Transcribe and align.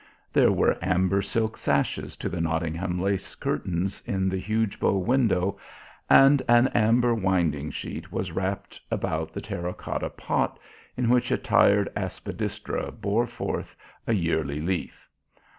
There 0.33 0.51
were 0.51 0.79
amber 0.81 1.21
silk 1.21 1.57
sashes 1.57 2.15
to 2.17 2.27
the 2.27 2.41
Nottingham 2.41 2.99
lace 2.99 3.35
curtains 3.35 4.01
at 4.07 4.31
the 4.31 4.39
huge 4.39 4.79
bow 4.79 4.97
window 4.97 5.59
and 6.09 6.41
an 6.47 6.69
amber 6.69 7.13
winding 7.13 7.69
sheet 7.69 8.11
was 8.11 8.31
wrapped 8.31 8.81
about 8.89 9.31
the 9.31 9.41
terra 9.41 9.75
cotta 9.75 10.09
pot 10.09 10.57
in 10.97 11.07
which 11.07 11.29
a 11.29 11.37
tired 11.37 11.87
aspidistra 11.95 12.91
bore 12.91 13.27
forth 13.27 13.75
a 14.07 14.13
yearly 14.13 14.59
leaf. 14.59 15.07